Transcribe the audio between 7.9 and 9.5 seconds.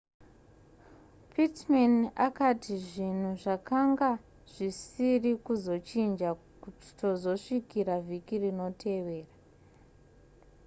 vhiki rinotevera